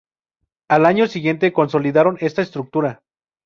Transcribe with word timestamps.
Al 0.67 0.87
año 0.87 1.05
siguiente 1.05 1.53
consolidaron 1.53 2.17
esta 2.21 2.41
estructura. 2.41 3.03